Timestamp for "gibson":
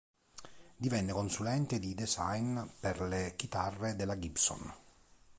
4.17-4.73